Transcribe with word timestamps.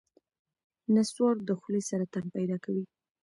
نسوار 0.95 1.35
د 1.47 1.49
خولې 1.59 1.81
سرطان 1.89 2.25
پیدا 2.35 2.57
کوي. 2.65 2.85